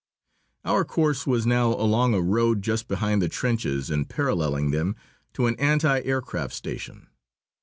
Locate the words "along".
1.75-2.15